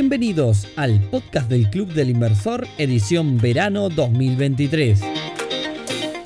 Bienvenidos 0.00 0.68
al 0.76 1.00
podcast 1.10 1.50
del 1.50 1.70
Club 1.70 1.92
del 1.92 2.10
Inversor 2.10 2.68
edición 2.78 3.36
verano 3.36 3.88
2023. 3.88 5.00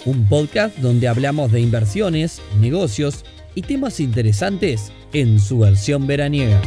Un 0.04 0.28
podcast 0.28 0.76
donde 0.76 1.08
hablamos 1.08 1.50
de 1.52 1.62
inversiones, 1.62 2.42
negocios 2.60 3.24
y 3.54 3.62
temas 3.62 3.98
interesantes 3.98 4.92
en 5.14 5.40
su 5.40 5.60
versión 5.60 6.06
veraniega. 6.06 6.60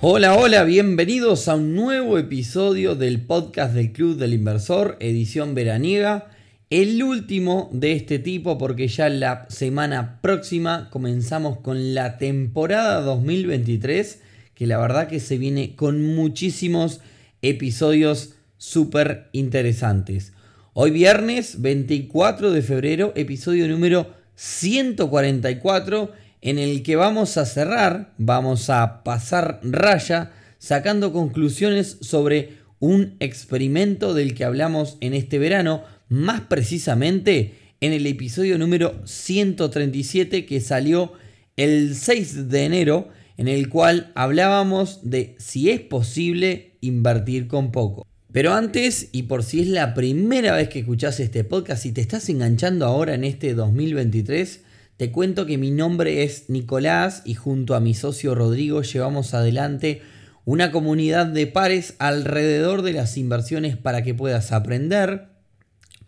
Hola, 0.00 0.36
hola, 0.36 0.64
bienvenidos 0.64 1.46
a 1.46 1.54
un 1.54 1.76
nuevo 1.76 2.18
episodio 2.18 2.96
del 2.96 3.20
podcast 3.20 3.74
del 3.74 3.92
Club 3.92 4.16
del 4.16 4.34
Inversor 4.34 4.96
edición 4.98 5.54
veraniega 5.54 6.31
el 6.72 7.02
último 7.02 7.68
de 7.70 7.92
este 7.92 8.18
tipo 8.18 8.56
porque 8.56 8.88
ya 8.88 9.10
la 9.10 9.44
semana 9.50 10.20
próxima 10.22 10.88
comenzamos 10.88 11.58
con 11.58 11.92
la 11.92 12.16
temporada 12.16 13.02
2023 13.02 14.22
que 14.54 14.66
la 14.66 14.78
verdad 14.78 15.06
que 15.06 15.20
se 15.20 15.36
viene 15.36 15.76
con 15.76 16.02
muchísimos 16.02 17.00
episodios 17.42 18.36
súper 18.56 19.28
interesantes. 19.32 20.32
Hoy 20.72 20.92
viernes 20.92 21.60
24 21.60 22.52
de 22.52 22.62
febrero, 22.62 23.12
episodio 23.16 23.68
número 23.68 24.14
144 24.36 26.10
en 26.40 26.58
el 26.58 26.82
que 26.82 26.96
vamos 26.96 27.36
a 27.36 27.44
cerrar, 27.44 28.14
vamos 28.16 28.70
a 28.70 29.04
pasar 29.04 29.60
raya 29.62 30.32
sacando 30.56 31.12
conclusiones 31.12 31.98
sobre 32.00 32.62
un 32.78 33.14
experimento 33.20 34.14
del 34.14 34.34
que 34.34 34.46
hablamos 34.46 34.96
en 35.02 35.12
este 35.12 35.38
verano 35.38 35.84
más 36.12 36.42
precisamente 36.42 37.54
en 37.80 37.94
el 37.94 38.06
episodio 38.06 38.58
número 38.58 39.00
137 39.06 40.44
que 40.44 40.60
salió 40.60 41.14
el 41.56 41.96
6 41.96 42.50
de 42.50 42.64
enero, 42.66 43.08
en 43.38 43.48
el 43.48 43.70
cual 43.70 44.12
hablábamos 44.14 45.08
de 45.08 45.34
si 45.38 45.70
es 45.70 45.80
posible 45.80 46.76
invertir 46.82 47.48
con 47.48 47.72
poco. 47.72 48.06
Pero 48.30 48.52
antes, 48.52 49.08
y 49.12 49.22
por 49.22 49.42
si 49.42 49.62
es 49.62 49.68
la 49.68 49.94
primera 49.94 50.54
vez 50.54 50.68
que 50.68 50.80
escuchas 50.80 51.18
este 51.18 51.44
podcast 51.44 51.86
y 51.86 51.92
te 51.92 52.02
estás 52.02 52.28
enganchando 52.28 52.84
ahora 52.84 53.14
en 53.14 53.24
este 53.24 53.54
2023, 53.54 54.64
te 54.98 55.10
cuento 55.12 55.46
que 55.46 55.56
mi 55.56 55.70
nombre 55.70 56.24
es 56.24 56.50
Nicolás 56.50 57.22
y 57.24 57.34
junto 57.34 57.74
a 57.74 57.80
mi 57.80 57.94
socio 57.94 58.34
Rodrigo 58.34 58.82
llevamos 58.82 59.32
adelante 59.32 60.02
una 60.44 60.72
comunidad 60.72 61.26
de 61.26 61.46
pares 61.46 61.94
alrededor 61.98 62.82
de 62.82 62.92
las 62.92 63.16
inversiones 63.16 63.78
para 63.78 64.02
que 64.02 64.12
puedas 64.12 64.52
aprender, 64.52 65.31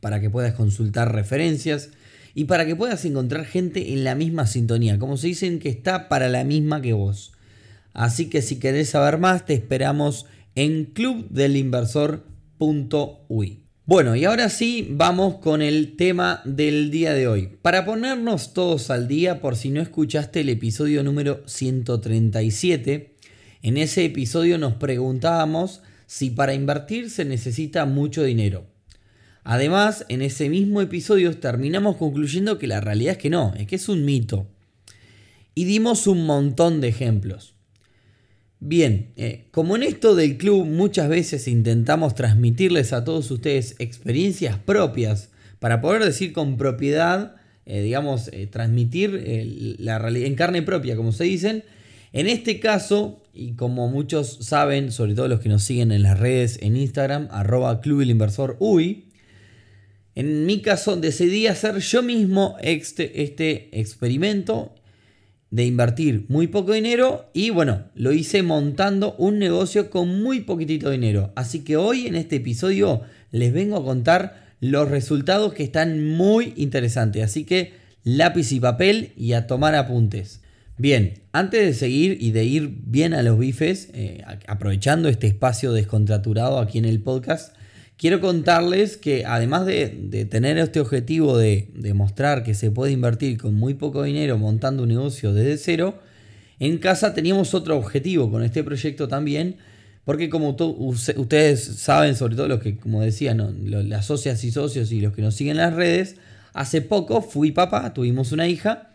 para 0.04 0.20
que 0.20 0.28
puedas 0.28 0.52
consultar 0.52 1.14
referencias 1.14 1.88
y 2.34 2.44
para 2.44 2.66
que 2.66 2.76
puedas 2.76 3.06
encontrar 3.06 3.46
gente 3.46 3.94
en 3.94 4.04
la 4.04 4.14
misma 4.14 4.46
sintonía, 4.46 4.98
como 4.98 5.16
se 5.16 5.28
dicen 5.28 5.58
que 5.58 5.70
está 5.70 6.10
para 6.10 6.28
la 6.28 6.44
misma 6.44 6.82
que 6.82 6.92
vos. 6.92 7.32
Así 7.94 8.28
que 8.28 8.42
si 8.42 8.58
querés 8.58 8.90
saber 8.90 9.16
más, 9.16 9.46
te 9.46 9.54
esperamos 9.54 10.26
en 10.56 10.84
clubdelinversor.uy. 10.84 13.60
Bueno, 13.86 14.14
y 14.14 14.26
ahora 14.26 14.50
sí 14.50 14.88
vamos 14.90 15.36
con 15.36 15.62
el 15.62 15.96
tema 15.96 16.42
del 16.44 16.90
día 16.90 17.14
de 17.14 17.26
hoy. 17.26 17.56
Para 17.62 17.86
ponernos 17.86 18.52
todos 18.52 18.90
al 18.90 19.08
día, 19.08 19.40
por 19.40 19.56
si 19.56 19.70
no 19.70 19.80
escuchaste 19.80 20.40
el 20.40 20.50
episodio 20.50 21.02
número 21.02 21.42
137, 21.46 23.16
en 23.62 23.78
ese 23.78 24.04
episodio 24.04 24.58
nos 24.58 24.74
preguntábamos 24.74 25.80
si 26.06 26.28
para 26.28 26.52
invertir 26.52 27.08
se 27.08 27.24
necesita 27.24 27.86
mucho 27.86 28.22
dinero. 28.22 28.73
Además, 29.44 30.06
en 30.08 30.22
ese 30.22 30.48
mismo 30.48 30.80
episodio 30.80 31.36
terminamos 31.36 31.96
concluyendo 31.96 32.58
que 32.58 32.66
la 32.66 32.80
realidad 32.80 33.12
es 33.12 33.18
que 33.18 33.30
no, 33.30 33.52
es 33.56 33.66
que 33.66 33.76
es 33.76 33.88
un 33.90 34.04
mito. 34.04 34.46
Y 35.54 35.66
dimos 35.66 36.06
un 36.06 36.24
montón 36.24 36.80
de 36.80 36.88
ejemplos. 36.88 37.54
Bien, 38.58 39.12
eh, 39.16 39.44
como 39.50 39.76
en 39.76 39.82
esto 39.82 40.14
del 40.14 40.38
club 40.38 40.64
muchas 40.64 41.10
veces 41.10 41.46
intentamos 41.46 42.14
transmitirles 42.14 42.94
a 42.94 43.04
todos 43.04 43.30
ustedes 43.30 43.76
experiencias 43.78 44.58
propias 44.58 45.28
para 45.58 45.82
poder 45.82 46.02
decir 46.02 46.32
con 46.32 46.56
propiedad, 46.56 47.36
eh, 47.66 47.82
digamos, 47.82 48.28
eh, 48.32 48.46
transmitir 48.46 49.76
la 49.78 49.98
realidad 49.98 50.26
en 50.26 50.34
carne 50.34 50.62
propia, 50.62 50.96
como 50.96 51.12
se 51.12 51.24
dicen, 51.24 51.64
en 52.14 52.28
este 52.28 52.60
caso, 52.60 53.22
y 53.34 53.52
como 53.52 53.88
muchos 53.88 54.38
saben, 54.40 54.90
sobre 54.92 55.14
todo 55.14 55.28
los 55.28 55.40
que 55.40 55.50
nos 55.50 55.62
siguen 55.62 55.92
en 55.92 56.02
las 56.02 56.18
redes 56.18 56.58
en 56.62 56.78
Instagram, 56.78 57.28
arroba 57.30 57.82
Club 57.82 58.00
el 58.00 58.10
Inversor 58.10 58.56
en 60.14 60.46
mi 60.46 60.60
caso 60.60 60.96
decidí 60.96 61.46
hacer 61.46 61.78
yo 61.78 62.02
mismo 62.02 62.56
este, 62.60 63.22
este 63.22 63.80
experimento 63.80 64.74
de 65.50 65.64
invertir 65.64 66.26
muy 66.28 66.48
poco 66.48 66.72
dinero 66.72 67.30
y 67.32 67.50
bueno, 67.50 67.84
lo 67.94 68.12
hice 68.12 68.42
montando 68.42 69.14
un 69.18 69.38
negocio 69.38 69.90
con 69.90 70.22
muy 70.22 70.40
poquitito 70.40 70.90
dinero. 70.90 71.32
Así 71.36 71.62
que 71.62 71.76
hoy 71.76 72.06
en 72.06 72.16
este 72.16 72.36
episodio 72.36 73.02
les 73.30 73.52
vengo 73.52 73.76
a 73.76 73.84
contar 73.84 74.44
los 74.60 74.88
resultados 74.88 75.52
que 75.54 75.62
están 75.62 76.04
muy 76.04 76.54
interesantes. 76.56 77.22
Así 77.22 77.44
que 77.44 77.72
lápiz 78.02 78.50
y 78.52 78.60
papel 78.60 79.12
y 79.16 79.34
a 79.34 79.46
tomar 79.46 79.74
apuntes. 79.74 80.40
Bien, 80.76 81.22
antes 81.30 81.64
de 81.64 81.72
seguir 81.72 82.18
y 82.20 82.32
de 82.32 82.44
ir 82.44 82.78
bien 82.84 83.14
a 83.14 83.22
los 83.22 83.38
bifes, 83.38 83.90
eh, 83.94 84.24
aprovechando 84.48 85.08
este 85.08 85.28
espacio 85.28 85.72
descontraturado 85.72 86.58
aquí 86.58 86.78
en 86.78 86.84
el 86.84 87.00
podcast, 87.00 87.54
quiero 87.96 88.20
contarles 88.20 88.96
que 88.96 89.24
además 89.24 89.66
de, 89.66 90.26
tener 90.30 90.58
este 90.58 90.80
objetivo 90.80 91.36
de 91.38 91.68
demostrar 91.74 92.42
que 92.42 92.54
se 92.54 92.70
puede 92.70 92.92
invertir 92.92 93.38
con 93.38 93.54
muy 93.54 93.74
poco 93.74 94.02
dinero 94.02 94.38
montando 94.38 94.82
un 94.82 94.88
negocio 94.88 95.32
desde 95.32 95.58
cero, 95.58 95.98
en 96.58 96.78
casa 96.78 97.14
teníamos 97.14 97.54
otro 97.54 97.76
objetivo 97.76 98.30
con 98.30 98.42
este 98.42 98.62
proyecto 98.62 99.08
también, 99.08 99.56
porque 100.04 100.28
como 100.28 100.56
ustedes 100.78 101.64
saben, 101.64 102.14
sobre 102.14 102.36
todo 102.36 102.48
los 102.48 102.60
que, 102.60 102.76
como 102.76 103.00
decía, 103.00 103.34
las 103.34 104.06
socias 104.06 104.44
y 104.44 104.50
socios 104.50 104.92
y 104.92 105.00
los 105.00 105.14
que 105.14 105.22
nos 105.22 105.34
siguen 105.34 105.56
en 105.56 105.62
las 105.62 105.74
redes, 105.74 106.16
hace 106.52 106.82
poco 106.82 107.22
fui 107.22 107.52
papá, 107.52 107.94
tuvimos 107.94 108.30
una 108.32 108.46
hija, 108.46 108.90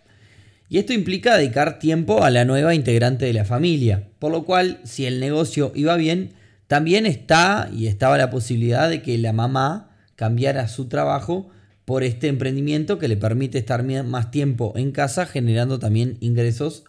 y 0.70 0.78
esto 0.78 0.94
implica 0.94 1.36
dedicar 1.36 1.80
tiempo 1.80 2.24
a 2.24 2.30
la 2.30 2.46
nueva 2.46 2.76
integrante 2.76 3.26
de 3.26 3.34
la 3.34 3.44
familia, 3.44 4.04
por 4.20 4.31
lo 4.31 4.46
cual 4.46 4.80
si 4.84 5.08
el 5.08 5.20
negocio 5.20 5.72
iba 5.74 5.98
bien, 5.98 6.34
también 6.69 7.07
está 7.07 7.68
y 7.75 7.88
estaba 7.88 8.19
la 8.19 8.30
posibilidad 8.30 8.91
de 8.91 9.02
que 9.02 9.18
la 9.18 9.34
mamá 9.34 9.90
cambiara 10.16 10.68
su 10.68 10.88
trabajo 10.88 11.50
por 11.84 12.03
este 12.03 12.28
emprendimiento 12.28 13.00
que 13.00 13.07
le 13.07 13.18
permite 13.18 13.57
estar 13.57 13.84
más 14.03 14.30
tiempo 14.30 14.74
en 14.75 14.91
casa 14.91 15.25
generando 15.25 15.80
también 15.80 16.18
ingresos 16.19 16.84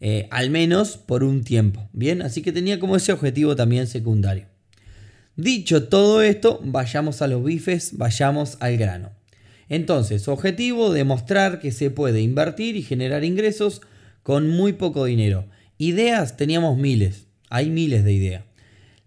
eh, 0.00 0.28
al 0.30 0.48
menos 0.48 0.96
por 0.96 1.24
un 1.24 1.44
tiempo. 1.44 1.90
Bien, 1.92 2.22
así 2.22 2.40
que 2.40 2.52
tenía 2.52 2.80
como 2.80 2.96
ese 2.96 3.12
objetivo 3.12 3.54
también 3.54 3.86
secundario. 3.86 4.46
Dicho 5.36 5.90
todo 5.90 6.22
esto, 6.22 6.58
vayamos 6.64 7.20
a 7.20 7.26
los 7.26 7.44
bifes, 7.44 7.98
vayamos 7.98 8.56
al 8.60 8.78
grano. 8.78 9.10
Entonces, 9.68 10.26
objetivo, 10.26 10.90
demostrar 10.90 11.60
que 11.60 11.70
se 11.70 11.90
puede 11.90 12.22
invertir 12.22 12.76
y 12.76 12.82
generar 12.82 13.24
ingresos 13.24 13.82
con 14.22 14.48
muy 14.48 14.72
poco 14.72 15.04
dinero. 15.04 15.50
Ideas 15.76 16.38
teníamos 16.38 16.78
miles, 16.78 17.26
hay 17.50 17.68
miles 17.68 18.04
de 18.04 18.12
ideas. 18.14 18.47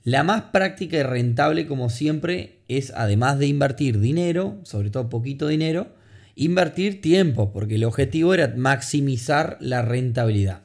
La 0.03 0.23
más 0.23 0.43
práctica 0.51 0.97
y 0.97 1.03
rentable, 1.03 1.67
como 1.67 1.89
siempre, 1.89 2.61
es 2.67 2.91
además 2.95 3.37
de 3.37 3.45
invertir 3.45 3.99
dinero, 3.99 4.59
sobre 4.63 4.89
todo 4.89 5.09
poquito 5.09 5.47
dinero, 5.47 5.89
invertir 6.35 7.01
tiempo, 7.01 7.53
porque 7.53 7.75
el 7.75 7.83
objetivo 7.83 8.33
era 8.33 8.51
maximizar 8.55 9.57
la 9.59 9.83
rentabilidad. 9.83 10.63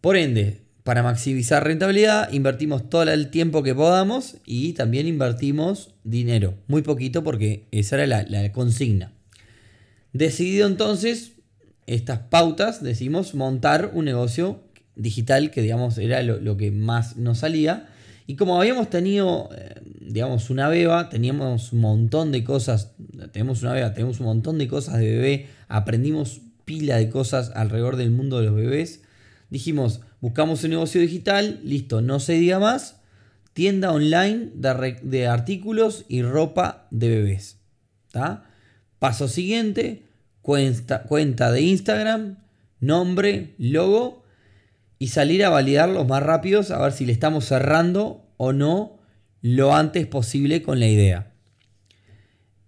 Por 0.00 0.16
ende, 0.16 0.62
para 0.82 1.04
maximizar 1.04 1.62
rentabilidad, 1.62 2.32
invertimos 2.32 2.90
todo 2.90 3.04
el 3.04 3.30
tiempo 3.30 3.62
que 3.62 3.74
podamos 3.74 4.38
y 4.44 4.72
también 4.72 5.06
invertimos 5.06 5.94
dinero, 6.02 6.54
muy 6.66 6.82
poquito 6.82 7.22
porque 7.22 7.66
esa 7.70 8.02
era 8.02 8.24
la, 8.26 8.52
consigna. 8.52 9.12
Decidido 10.12 10.66
entonces 10.66 11.34
estas 11.86 12.18
pautas, 12.18 12.82
decimos 12.82 13.34
montar 13.34 13.92
un 13.94 14.06
negocio 14.06 14.60
digital 14.96 15.52
que 15.52 15.62
digamos 15.62 15.98
era 15.98 16.22
lo 16.22 16.56
que 16.56 16.72
más 16.72 17.16
nos 17.16 17.38
salía 17.38 17.88
y 18.28 18.36
como 18.36 18.60
habíamos 18.60 18.90
tenido, 18.90 19.48
eh, 19.56 19.80
digamos, 20.02 20.50
una 20.50 20.68
beba, 20.68 21.08
teníamos 21.08 21.72
un 21.72 21.80
montón 21.80 22.30
de 22.30 22.44
cosas, 22.44 22.92
tenemos 23.32 23.62
una 23.62 23.72
beba, 23.72 23.94
tenemos 23.94 24.20
un 24.20 24.26
montón 24.26 24.58
de 24.58 24.68
cosas 24.68 24.98
de 24.98 25.06
bebé, 25.06 25.46
aprendimos 25.66 26.42
pila 26.66 26.98
de 26.98 27.08
cosas 27.08 27.52
alrededor 27.54 27.96
del 27.96 28.10
mundo 28.10 28.38
de 28.38 28.44
los 28.44 28.54
bebés, 28.54 29.00
dijimos, 29.48 30.02
buscamos 30.20 30.62
un 30.62 30.70
negocio 30.72 31.00
digital, 31.00 31.60
listo, 31.64 32.02
no 32.02 32.20
se 32.20 32.34
diga 32.34 32.58
más, 32.58 33.00
tienda 33.54 33.92
online 33.92 34.50
de, 34.54 35.26
artículos 35.26 36.04
y 36.06 36.20
ropa 36.20 36.86
de 36.90 37.08
bebés. 37.08 37.56
Paso 38.98 39.28
siguiente, 39.28 40.02
cuenta 40.42 41.50
de 41.50 41.62
Instagram, 41.62 42.36
nombre, 42.78 43.54
logo 43.56 44.27
y 44.98 45.08
salir 45.08 45.44
a 45.44 45.50
validar 45.50 45.88
los 45.88 46.06
más 46.06 46.22
rápidos 46.22 46.70
a 46.70 46.80
ver 46.82 46.92
si 46.92 47.06
le 47.06 47.12
estamos 47.12 47.44
cerrando 47.44 48.26
o 48.36 48.52
no 48.52 48.98
lo 49.40 49.74
antes 49.74 50.06
posible 50.06 50.62
con 50.62 50.80
la 50.80 50.88
idea. 50.88 51.32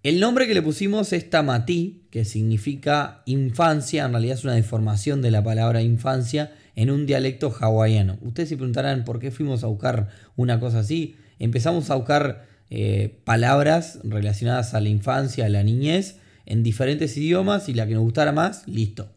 El 0.03 0.19
nombre 0.19 0.47
que 0.47 0.55
le 0.55 0.63
pusimos 0.63 1.13
es 1.13 1.29
Tamatí, 1.29 2.07
que 2.09 2.25
significa 2.25 3.21
infancia, 3.25 4.05
en 4.05 4.11
realidad 4.11 4.37
es 4.37 4.43
una 4.43 4.55
deformación 4.55 5.21
de 5.21 5.29
la 5.29 5.43
palabra 5.43 5.83
infancia 5.83 6.53
en 6.75 6.89
un 6.89 7.05
dialecto 7.05 7.53
hawaiano. 7.59 8.17
Ustedes 8.21 8.49
se 8.49 8.57
preguntarán 8.57 9.03
por 9.03 9.19
qué 9.19 9.29
fuimos 9.29 9.63
a 9.63 9.67
buscar 9.67 10.07
una 10.35 10.59
cosa 10.59 10.79
así. 10.79 11.17
Empezamos 11.37 11.89
a 11.91 11.95
buscar 11.95 12.47
eh, 12.71 13.19
palabras 13.25 13.99
relacionadas 14.03 14.73
a 14.73 14.81
la 14.81 14.89
infancia, 14.89 15.45
a 15.45 15.49
la 15.49 15.61
niñez, 15.61 16.17
en 16.47 16.63
diferentes 16.63 17.15
idiomas 17.17 17.69
y 17.69 17.73
la 17.75 17.85
que 17.85 17.93
nos 17.93 18.03
gustara 18.03 18.31
más, 18.31 18.67
listo. 18.67 19.13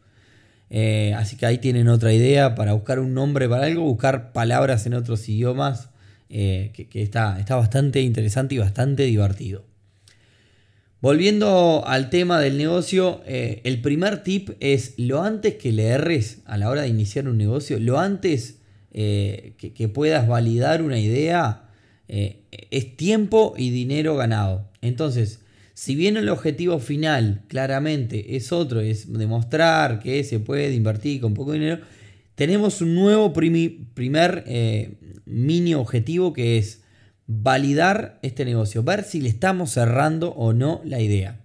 Eh, 0.69 1.13
así 1.15 1.35
que 1.37 1.45
ahí 1.45 1.57
tienen 1.59 1.87
otra 1.87 2.13
idea 2.13 2.55
para 2.55 2.73
buscar 2.73 2.99
un 2.99 3.13
nombre 3.13 3.47
para 3.47 3.65
algo, 3.65 3.83
buscar 3.83 4.31
palabras 4.31 4.85
en 4.85 4.93
otros 4.95 5.27
idiomas, 5.29 5.89
eh, 6.29 6.71
que, 6.73 7.01
está, 7.01 7.39
está 7.39 7.55
bastante 7.55 8.01
interesante 8.01 8.55
y 8.55 8.57
bastante 8.57 9.03
divertido. 9.03 9.63
Volviendo 11.01 11.83
al 11.85 12.09
tema 12.09 12.39
del 12.39 12.57
negocio, 12.57 13.21
eh, 13.27 13.61
el 13.63 13.79
primer 13.81 14.23
tip 14.23 14.49
es 14.59 14.95
lo 14.97 15.21
antes 15.21 15.55
que 15.55 15.71
le 15.71 15.87
erres 15.87 16.39
a 16.45 16.57
la 16.57 16.69
hora 16.69 16.81
de 16.81 16.87
iniciar 16.87 17.27
un 17.27 17.37
negocio, 17.37 17.79
lo 17.79 17.99
antes 17.99 18.59
que, 18.91 19.91
puedas 19.93 20.25
validar 20.25 20.81
una 20.81 20.97
idea, 20.97 21.63
es 22.07 22.95
tiempo 22.95 23.53
y 23.57 23.69
dinero 23.69 24.15
ganado. 24.15 24.69
Entonces, 24.81 25.41
si 25.75 25.93
bien 25.93 26.15
el 26.15 26.29
objetivo 26.29 26.79
final 26.79 27.43
claramente 27.49 28.37
es 28.37 28.53
otro, 28.53 28.79
es 28.79 29.11
demostrar 29.11 29.99
que 29.99 30.23
se 30.23 30.39
puede 30.39 30.73
invertir 30.73 31.19
con 31.19 31.33
poco 31.33 31.51
dinero, 31.51 31.81
tenemos 32.35 32.81
un 32.81 32.95
nuevo 32.95 33.33
primer 33.33 34.45
eh, 34.47 34.95
mini 35.25 35.73
objetivo 35.75 36.31
que 36.31 36.57
es 36.57 36.81
validar 37.27 38.19
este 38.21 38.45
negocio, 38.45 38.83
ver 38.83 39.03
si 39.03 39.19
le 39.19 39.27
estamos 39.27 39.71
cerrando 39.71 40.29
o 40.29 40.53
no 40.53 40.79
la 40.85 41.01
idea. 41.01 41.41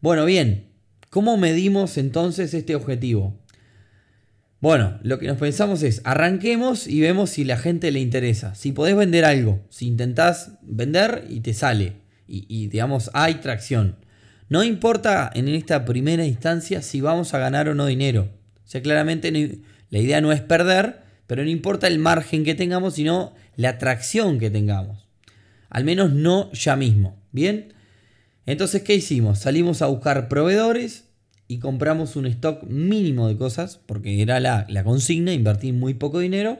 Bueno, 0.00 0.24
bien, 0.24 0.68
¿cómo 1.10 1.36
medimos 1.36 1.98
entonces 1.98 2.54
este 2.54 2.76
objetivo? 2.76 3.36
Bueno, 4.60 5.00
lo 5.02 5.18
que 5.18 5.26
nos 5.26 5.38
pensamos 5.38 5.82
es, 5.82 6.02
arranquemos 6.04 6.86
y 6.86 7.00
vemos 7.00 7.30
si 7.30 7.42
la 7.42 7.58
gente 7.58 7.90
le 7.90 7.98
interesa. 7.98 8.54
Si 8.54 8.70
podés 8.70 8.94
vender 8.94 9.24
algo, 9.24 9.60
si 9.70 9.88
intentás 9.88 10.52
vender 10.62 11.26
y 11.28 11.40
te 11.40 11.52
sale, 11.52 12.05
y, 12.28 12.68
digamos 12.68 13.10
hay 13.14 13.34
tracción. 13.36 13.96
No 14.48 14.62
importa 14.62 15.30
en 15.34 15.48
esta 15.48 15.84
primera 15.84 16.24
instancia 16.24 16.82
si 16.82 17.00
vamos 17.00 17.34
a 17.34 17.38
ganar 17.38 17.68
o 17.68 17.74
no 17.74 17.86
dinero. 17.86 18.28
O 18.64 18.68
sea, 18.68 18.82
claramente 18.82 19.32
la 19.90 19.98
idea 19.98 20.20
no 20.20 20.32
es 20.32 20.40
perder, 20.40 21.02
pero 21.26 21.42
no 21.42 21.50
importa 21.50 21.86
el 21.88 21.98
margen 21.98 22.44
que 22.44 22.54
tengamos, 22.54 22.94
sino 22.94 23.34
la 23.56 23.70
atracción 23.70 24.38
que 24.38 24.50
tengamos. 24.50 25.06
Al 25.68 25.84
menos 25.84 26.12
no 26.12 26.52
ya 26.52 26.76
mismo. 26.76 27.16
¿Bien? 27.32 27.74
Entonces, 28.46 28.82
¿qué 28.82 28.94
hicimos? 28.94 29.40
Salimos 29.40 29.82
a 29.82 29.86
buscar 29.86 30.28
proveedores 30.28 31.04
y 31.48 31.58
compramos 31.58 32.16
un 32.16 32.26
stock 32.26 32.62
mínimo 32.64 33.28
de 33.28 33.36
cosas, 33.36 33.80
porque 33.86 34.22
era 34.22 34.40
la, 34.40 34.66
la 34.68 34.84
consigna, 34.84 35.32
invertir 35.32 35.74
muy 35.74 35.94
poco 35.94 36.20
dinero. 36.20 36.58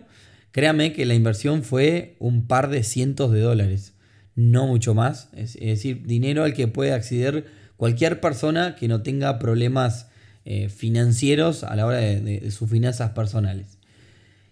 Créame 0.51 0.93
que 0.93 1.07
la 1.07 1.15
inversión 1.15 1.63
fue 1.63 2.17
un 2.19 2.47
par 2.47 2.69
de 2.69 2.83
cientos 2.83 3.31
de 3.33 3.41
dólares 3.41 3.96
no 4.37 4.67
mucho 4.67 4.95
más. 4.95 5.29
Es, 5.35 5.55
decir, 5.55 6.07
dinero 6.07 6.45
al 6.45 6.55
que 6.55 6.69
puede 6.69 6.93
acceder 6.93 7.47
cualquier 7.77 8.21
persona 8.21 8.77
que 8.77 8.87
no 8.87 9.03
tenga 9.03 9.39
problemas 9.39 10.09
eh, 10.45 10.69
financieros 10.69 11.65
a 11.65 11.75
la 11.75 11.87
hora 11.87 11.97
de, 11.97 12.51
sus 12.53 12.71
finanzas 12.71 13.11
personales. 13.11 13.79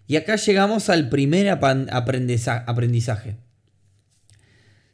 Y 0.06 0.16
acá 0.16 0.36
llegamos 0.36 0.88
al 0.90 1.08
primer 1.08 1.48
aprendizaje. 1.48 3.36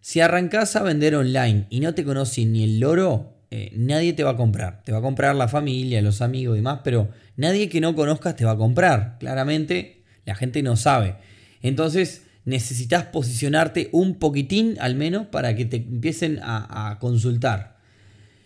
Si 0.01 0.21
arrancás 0.21 0.77
a 0.77 0.83
vender 0.83 1.15
online 1.15 1.67
y 1.71 1.81
no 1.81 1.95
te 1.95 2.05
conoce 2.05 2.45
ni 2.45 2.65
el 2.65 2.81
loro, 2.81 3.35
eh, 3.51 3.73
nadie 3.77 4.13
te 4.13 4.23
va 4.23 4.31
a 4.31 4.37
comprar. 4.37 4.83
Te 4.85 4.93
va 4.93 4.99
a 4.99 5.03
comprar 5.03 5.35
la 5.35 5.49
familia, 5.49 6.01
los 6.03 6.23
amigos 6.23 6.57
y 6.57 6.61
demás, 6.61 6.81
pero 6.85 7.11
nadie 7.37 7.69
que 7.69 7.81
no 7.81 7.95
conozcas 7.95 8.37
te 8.37 8.45
va 8.45 8.53
a 8.53 8.57
comprar. 8.57 9.17
Claramente 9.19 10.05
la 10.25 10.35
gente 10.35 10.63
no 10.63 10.77
sabe. 10.77 11.17
Entonces, 11.61 12.23
necesitas 12.45 13.05
posicionarte 13.05 13.89
un 13.93 14.19
poquitín 14.19 14.77
al 14.81 14.95
menos 14.95 15.27
para 15.27 15.55
que 15.55 15.65
te 15.65 15.77
empiecen 15.77 16.41
a, 16.43 16.97
consultar. 17.01 17.79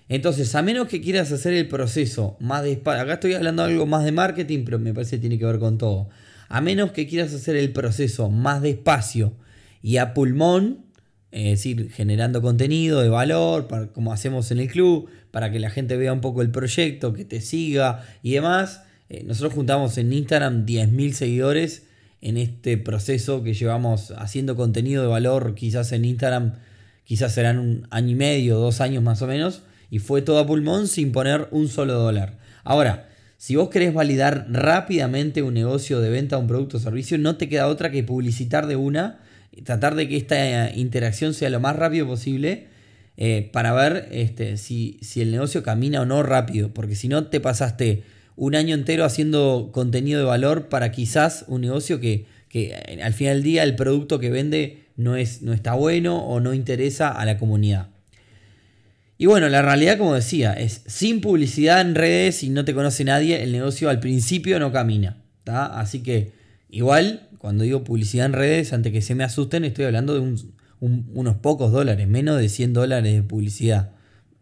Entonces, 0.09 0.55
a 0.55 0.63
menos 0.63 0.89
que 0.89 1.01
quieras 1.01 1.33
hacer 1.33 1.55
el 1.55 1.69
proceso 1.69 2.37
más 2.41 2.63
despacio, 2.63 3.03
acá 3.03 3.15
estoy 3.15 3.35
hablando 3.35 3.65
de 3.65 3.73
algo 3.73 3.87
más 3.87 4.05
de 4.05 4.13
marketing, 4.13 4.65
pero 4.65 4.79
me 4.79 4.93
parece 4.93 5.17
que 5.17 5.21
tiene 5.21 5.39
que 5.39 5.47
ver 5.47 5.59
con 5.59 5.79
todo. 5.79 6.09
A 6.49 6.61
menos 6.61 6.93
que 6.93 7.07
quieras 7.07 7.33
hacer 7.33 7.57
el 7.57 7.73
proceso 7.73 8.31
más 8.31 8.61
despacio 8.61 9.35
y 9.83 9.97
a 9.97 10.13
pulmón, 10.13 10.85
es 11.31 11.51
decir, 11.51 11.91
generando 11.91 12.43
contenido 12.43 13.01
de 13.01 13.09
valor, 13.09 13.67
como 13.93 14.13
hacemos 14.13 14.51
en 14.51 14.59
el 14.59 14.69
club, 14.69 15.09
para 15.31 15.51
que 15.51 15.59
la 15.59 15.71
gente 15.71 15.97
vea 15.97 16.13
un 16.13 16.21
poco 16.21 16.43
el 16.43 16.51
proyecto, 16.51 17.13
que 17.13 17.25
te 17.25 17.41
siga 17.41 18.05
y 18.23 18.33
demás. 18.33 18.83
Eh, 19.09 19.25
nosotros 19.25 19.55
juntamos 19.55 19.99
en 19.99 20.13
Instagram 20.13 20.65
10.000 20.67 21.13
seguidores 21.13 21.87
en 22.25 22.39
este 22.39 22.79
proceso 22.79 23.43
que 23.43 23.53
llevamos 23.53 24.13
haciendo 24.17 24.57
contenido 24.57 25.03
de 25.03 25.09
valor, 25.09 25.55
quizás 25.55 25.93
en 25.93 26.07
Instagram, 26.07 26.55
quizás 27.05 27.33
serán 27.33 27.59
un 27.59 27.87
año 27.91 28.13
y 28.13 28.15
medio, 28.15 28.57
dos 28.57 28.81
años 28.81 29.03
más 29.03 29.21
o 29.21 29.27
menos, 29.27 29.61
y 29.91 29.99
fue 29.99 30.23
todo 30.23 30.39
a 30.39 30.47
pulmón 30.47 30.89
sin 30.89 31.13
poner 31.13 31.49
un 31.51 31.69
solo 31.69 31.93
dólar. 31.95 32.39
Ahora, 32.65 33.09
si 33.37 33.57
vos 33.57 33.69
querés 33.69 33.93
validar 33.93 34.47
rápidamente 34.51 35.43
un 35.43 35.53
negocio 35.53 36.01
de 36.01 36.09
venta 36.09 36.39
un 36.39 36.47
producto 36.47 36.79
o 36.79 36.81
servicio, 36.81 37.19
no 37.19 37.37
te 37.37 37.51
queda 37.51 37.69
otra 37.69 37.91
que 37.91 38.03
publicitar 38.03 38.67
de 38.67 38.77
una, 38.77 39.21
tratar 39.63 39.95
de 39.95 40.09
que 40.09 40.17
esta 40.17 40.75
interacción 40.75 41.35
sea 41.35 41.51
lo 41.51 41.61
más 41.61 41.77
rápido 41.77 42.07
posible. 42.07 42.69
Eh, 43.17 43.49
para 43.53 43.73
ver 43.73 44.09
este, 44.11 44.57
si, 44.57 44.99
si 45.01 45.21
el 45.21 45.31
negocio 45.31 45.63
camina 45.63 46.01
o 46.01 46.05
no 46.05 46.25
rápido, 46.25 46.75
porque 46.75 46.97
si 46.97 47.07
no 47.07 47.27
te 47.27 47.39
pasaste 47.39 48.03
un 48.37 48.55
año 48.55 48.75
entero 48.75 49.05
haciendo 49.05 49.71
contenido 49.73 50.19
de 50.19 50.27
valor 50.27 50.69
para 50.69 50.91
quizás 50.91 51.45
un 51.49 51.61
negocio 51.61 52.01
que, 52.01 52.27
eh, 52.53 53.01
al 53.03 53.13
final 53.13 53.37
del 53.37 53.43
día 53.43 53.63
el 53.63 53.77
producto 53.77 54.19
que 54.19 54.31
vende 54.31 54.85
no, 54.97 55.17
es, 55.17 55.43
no 55.43 55.53
está 55.53 55.75
bueno 55.75 56.25
o 56.25 56.41
no 56.41 56.55
interesa 56.55 57.11
a 57.11 57.25
la 57.25 57.39
comunidad. 57.39 57.89
Y 59.17 59.27
bueno, 59.27 59.49
la 59.49 59.63
realidad, 59.63 59.99
como 59.99 60.15
decía, 60.15 60.55
es 60.55 60.83
sin 60.87 61.21
publicidad 61.21 61.81
en 61.81 61.95
redes 61.95 62.43
y 62.43 62.51
no 62.51 62.65
te 62.65 62.75
conoce 62.75 63.05
nadie, 63.05 63.43
el 63.43 63.53
negocio 63.53 63.89
al 63.89 64.01
principio 64.01 64.59
no 64.59 64.73
camina. 64.73 65.23
Así 65.47 66.03
que, 66.03 66.33
igual, 66.69 67.29
cuando 67.39 67.63
digo 67.65 67.85
publicidad 67.85 68.27
en 68.27 68.33
redes, 68.33 68.73
antes 68.73 68.93
que 68.93 69.03
se 69.03 69.15
me 69.15 69.23
asusten, 69.23 69.65
estoy 69.65 69.85
hablando 69.85 70.15
de 70.15 70.37
unos 70.81 71.37
pocos 71.37 71.71
dólares, 71.71 72.09
menos 72.09 72.39
de 72.39 72.49
100 72.49 72.73
dólares 72.73 73.15
de 73.15 73.23
publicidad. 73.23 73.93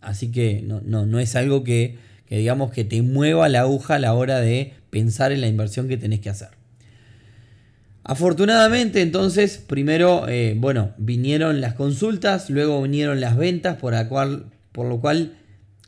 Así 0.00 0.30
que 0.32 0.62
no, 0.62 0.80
no, 0.80 1.04
no 1.04 1.20
es 1.20 1.36
algo 1.36 1.64
que 1.64 1.98
que 2.32 2.38
digamos 2.38 2.70
que 2.70 2.84
te 2.84 3.02
mueva 3.02 3.50
la 3.50 3.60
aguja 3.60 3.96
a 3.96 3.98
la 3.98 4.14
hora 4.14 4.40
de 4.40 4.72
pensar 4.88 5.32
en 5.32 5.42
la 5.42 5.48
inversión 5.48 5.86
que 5.86 5.98
tenés 5.98 6.20
que 6.20 6.30
hacer. 6.30 6.48
Afortunadamente 8.04 9.02
entonces, 9.02 9.58
primero, 9.58 10.26
eh, 10.30 10.54
bueno, 10.56 10.94
vinieron 10.96 11.60
las 11.60 11.74
consultas, 11.74 12.48
luego 12.48 12.80
vinieron 12.80 13.20
las 13.20 13.36
ventas, 13.36 13.76
por, 13.76 13.92
la 13.92 14.08
cual, 14.08 14.46
por 14.72 14.86
lo 14.86 14.98
cual 14.98 15.34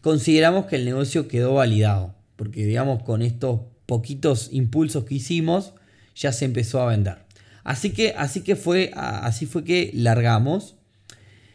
consideramos 0.02 0.66
que 0.66 0.76
el 0.76 0.84
negocio 0.84 1.28
quedó 1.28 1.54
validado, 1.54 2.14
porque 2.36 2.66
digamos 2.66 3.02
con 3.04 3.22
estos 3.22 3.60
poquitos 3.86 4.50
impulsos 4.52 5.04
que 5.04 5.14
hicimos, 5.14 5.72
ya 6.14 6.30
se 6.30 6.44
empezó 6.44 6.82
a 6.82 6.88
vender. 6.88 7.20
Así 7.62 7.88
que, 7.88 8.12
así 8.18 8.42
que 8.42 8.54
fue, 8.54 8.90
así 8.94 9.46
fue 9.46 9.64
que 9.64 9.92
largamos. 9.94 10.74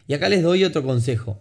Y 0.08 0.14
acá 0.14 0.28
les 0.28 0.42
doy 0.42 0.64
otro 0.64 0.82
consejo 0.82 1.38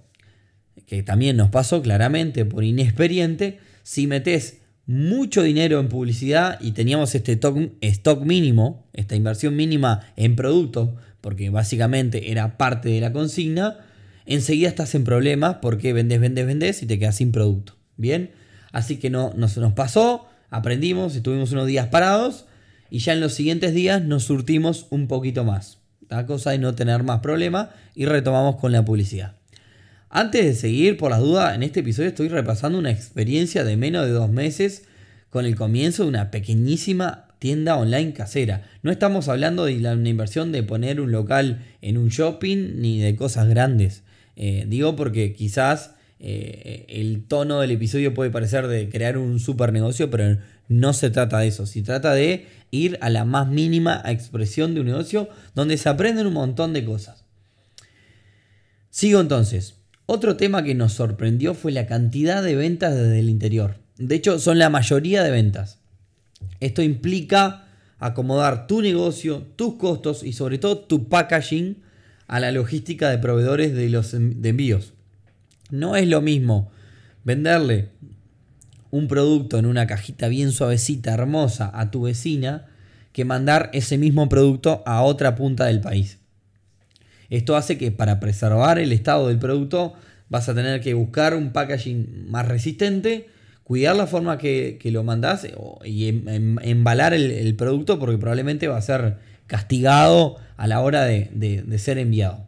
que 0.90 1.04
también 1.04 1.38
nos 1.38 1.52
pasó 1.52 1.84
claramente 1.84 2.46
por 2.46 2.64
inexperiente, 2.64 3.60
si 3.84 4.08
metes 4.08 4.62
mucho 4.88 5.44
dinero 5.44 5.80
en 5.80 5.88
publicidad 5.88 6.60
y 6.62 6.72
teníamos 6.72 7.14
este 7.14 7.34
stock, 7.34 8.22
mínimo, 8.24 8.88
esta 8.94 9.16
inversión 9.16 9.56
mínima 9.56 10.02
en 10.16 10.36
producto, 10.36 10.96
porque 11.22 11.52
básicamente 11.52 12.32
era 12.32 12.58
parte 12.58 12.90
de 12.90 13.02
la 13.02 13.14
consigna, 13.14 13.78
enseguida 14.26 14.68
estás 14.68 14.96
en 14.96 15.04
problemas 15.04 15.58
porque 15.62 15.94
vendes, 15.94 16.20
vendes, 16.20 16.48
vendes 16.48 16.82
y 16.82 16.88
te 16.88 16.98
quedas 16.98 17.18
sin 17.18 17.32
producto. 17.32 17.76
Bien, 17.96 18.32
así 18.72 18.98
que 18.98 19.12
no, 19.12 19.32
nos, 19.36 19.58
nos 19.58 19.74
pasó, 19.74 20.26
aprendimos, 20.50 21.16
estuvimos 21.16 21.52
unos 21.52 21.68
días 21.68 21.86
parados 21.90 22.46
y 22.90 22.98
ya 22.98 23.14
en 23.14 23.20
los 23.20 23.36
siguientes 23.36 23.76
días 23.76 24.02
nos 24.02 24.24
surtimos 24.24 24.88
un 24.90 25.08
poquito 25.08 25.44
más. 25.44 25.78
La 26.10 26.26
cosa 26.26 26.50
de 26.50 26.58
no 26.58 26.74
tener 26.74 27.04
más 27.04 27.20
problemas 27.20 27.70
y 27.94 28.06
retomamos 28.06 28.56
con 28.56 28.72
la 28.72 28.84
publicidad. 28.84 29.39
Antes 30.12 30.44
de 30.44 30.56
seguir, 30.56 30.98
por 30.98 31.12
las 31.12 31.20
dudas, 31.20 31.54
en 31.54 31.62
este 31.62 31.82
episodio 31.82 32.10
estoy 32.10 32.30
repasando 32.30 32.80
una 32.80 32.90
experiencia 32.90 33.64
de 33.64 33.78
menos 33.78 34.08
de 34.08 34.12
dos 34.12 34.32
meses 34.32 34.86
con 35.30 35.46
el 35.46 35.56
comienzo 35.56 36.02
de 36.02 36.10
una 36.10 36.32
pequeñísima 36.32 37.28
tienda 37.38 37.78
online 37.78 38.14
casera. 38.14 38.68
No 38.82 38.90
estamos 38.90 39.28
hablando 39.28 39.66
de 39.66 39.80
la, 39.80 39.94
una 39.94 40.10
inversión 40.10 40.52
de 40.52 40.64
poner 40.64 41.00
un 41.00 41.12
local 41.12 41.64
en 41.84 42.00
un 42.00 42.10
shopping 42.10 42.82
ni 42.82 43.00
de 43.00 43.16
cosas 43.16 43.48
grandes. 43.50 44.02
Eh, 44.36 44.66
digo 44.68 44.96
porque 44.96 45.34
quizás 45.34 45.92
eh, 46.20 46.86
el 46.90 47.28
tono 47.28 47.60
del 47.60 47.70
episodio 47.70 48.16
puede 48.16 48.32
parecer 48.32 48.66
de 48.68 48.90
crear 48.90 49.16
un 49.16 49.40
super 49.40 49.72
negocio, 49.72 50.10
pero 50.10 50.40
no 50.70 50.94
se 50.94 51.12
trata 51.12 51.38
de 51.38 51.50
eso. 51.50 51.68
Se 51.68 51.84
trata 51.84 52.16
de 52.16 52.48
ir 52.72 52.98
a 53.02 53.12
la 53.12 53.26
más 53.26 53.48
mínima 53.48 54.02
expresión 54.08 54.74
de 54.74 54.82
un 54.82 54.88
negocio 54.88 55.30
donde 55.54 55.78
se 55.78 55.88
aprenden 55.88 56.26
un 56.26 56.34
montón 56.34 56.74
de 56.74 56.84
cosas. 56.84 57.26
Sigo 58.90 59.20
entonces. 59.20 59.79
Otro 60.12 60.38
tema 60.38 60.64
que 60.64 60.74
nos 60.74 60.94
sorprendió 60.94 61.54
fue 61.54 61.72
la 61.72 61.86
cantidad 61.86 62.42
de 62.42 62.56
ventas 62.56 62.96
desde 62.96 63.20
el 63.20 63.30
interior. 63.30 63.76
De 64.00 64.16
hecho, 64.16 64.40
son 64.40 64.58
la 64.58 64.72
mayoría 64.72 65.22
de 65.22 65.30
ventas. 65.30 65.82
Esto 66.60 66.82
implica 66.82 67.68
acomodar 68.00 68.66
tu 68.66 68.82
negocio, 68.82 69.46
tus 69.56 69.76
costos 69.76 70.24
y 70.24 70.34
sobre 70.34 70.58
todo 70.58 70.80
tu 70.80 71.10
packaging 71.10 71.84
a 72.26 72.40
la 72.40 72.52
logística 72.52 73.12
de 73.12 73.20
proveedores 73.20 73.76
de 73.76 73.88
los 73.92 74.14
de 74.14 74.50
envíos. 74.50 74.94
No 75.70 75.96
es 75.96 76.08
lo 76.08 76.22
mismo 76.22 76.72
venderle 77.24 77.90
un 78.90 79.08
producto 79.08 79.60
en 79.60 79.68
una 79.68 79.86
cajita 79.86 80.28
bien 80.28 80.52
suavecita, 80.52 81.14
hermosa, 81.14 81.70
a 81.72 81.92
tu 81.92 82.02
vecina, 82.02 82.66
que 83.12 83.26
mandar 83.26 83.70
ese 83.74 84.00
mismo 84.00 84.28
producto 84.28 84.82
a 84.88 85.04
otra 85.04 85.36
punta 85.36 85.66
del 85.66 85.82
país. 85.82 86.18
Esto 87.30 87.56
hace 87.56 87.78
que 87.78 87.92
para 87.92 88.20
preservar 88.20 88.80
el 88.80 88.92
estado 88.92 89.28
del 89.28 89.40
producto 89.40 89.94
vas 90.30 90.50
a 90.50 90.56
tener 90.56 90.82
que 90.82 90.94
buscar 90.94 91.34
un 91.36 91.52
packaging 91.52 92.30
más 92.30 92.48
resistente, 92.48 93.28
cuidar 93.64 93.96
la 93.96 94.08
forma 94.08 94.38
que, 94.38 94.80
lo 94.86 95.04
mandás 95.04 95.48
y 95.86 96.08
em, 96.08 96.28
em, 96.28 96.58
embalar 96.62 97.14
el, 97.14 97.56
producto 97.56 98.00
porque 98.00 98.18
probablemente 98.18 98.68
va 98.68 98.78
a 98.78 98.82
ser 98.82 99.18
castigado 99.48 100.38
a 100.58 100.68
la 100.68 100.82
hora 100.82 101.06
de, 101.06 101.78
ser 101.78 101.98
enviado. 101.98 102.48